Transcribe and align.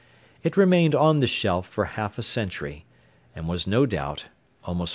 It 0.41 0.57
remained 0.57 0.95
on 0.95 1.17
the 1.17 1.27
shelf 1.27 1.67
for 1.67 1.85
half 1.85 2.17
a 2.17 2.23
century, 2.23 2.85
and 3.35 3.47
was 3.47 3.67
no 3.67 3.85
doubt 3.85 4.29
almost 4.63 4.89
forgotten. 4.89 4.89